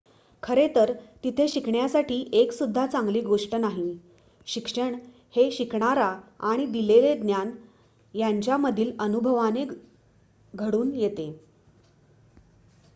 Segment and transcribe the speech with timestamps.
[0.43, 0.91] खरं तर
[1.23, 3.85] तिथे शिकण्यासाठी एक सुद्धा चांगली गोष्ट नाही
[4.47, 4.95] शिक्षण
[5.35, 6.07] हे शिकणारा
[6.43, 7.51] आणि दिलेले ज्ञान
[8.13, 9.65] यांच्यामधील अनुभवाने
[10.53, 11.31] घडून येते